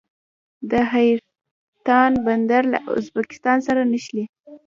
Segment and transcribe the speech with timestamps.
[0.71, 4.25] د حیرتان بندر له ازبکستان سره نښلي